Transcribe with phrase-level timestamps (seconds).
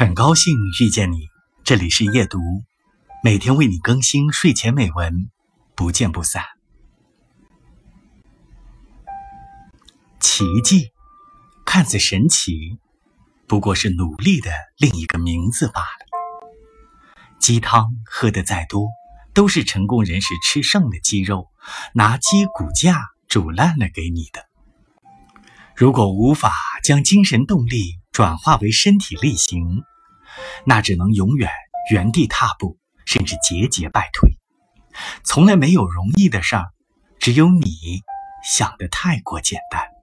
[0.00, 1.28] 很高兴遇见你，
[1.64, 2.38] 这里是夜读，
[3.24, 5.28] 每天为你更新睡前美文，
[5.74, 6.44] 不见不散。
[10.20, 10.92] 奇迹
[11.66, 12.78] 看似神奇，
[13.48, 16.06] 不过是努力的另一个名字罢了。
[17.40, 18.86] 鸡汤喝得再多，
[19.34, 21.48] 都是成功人士吃剩的鸡肉，
[21.92, 24.46] 拿鸡骨架煮烂了给你的。
[25.74, 26.54] 如果无法
[26.84, 29.82] 将精神动力转化为身体力行，
[30.64, 31.50] 那只能永远
[31.90, 34.30] 原地踏步，甚至节节败退。
[35.22, 36.66] 从来没有容易的事儿，
[37.18, 38.02] 只有你
[38.44, 39.97] 想的太过简单。